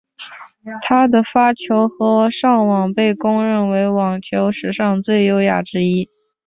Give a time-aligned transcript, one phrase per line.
[0.81, 6.09] 他的发球和上网被公认为网球史上最优雅之一。